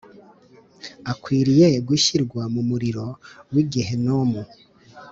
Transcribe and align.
akwiriye 1.11 1.67
gushyirwa 1.87 2.41
mu 2.53 2.61
muriro 2.69 3.05
w’i 3.53 3.63
Gehinomu 3.71 4.41